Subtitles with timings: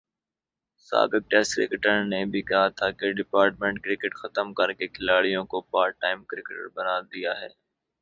[0.87, 5.61] سابق test cricketer نے بھی کہا تھا کہ ڈپارٹمنٹ کرکٹ ختم کر کے کھلاڑیوں کو
[5.71, 7.49] پارٹ ٹائم کرکٹر بنادیا ہے۔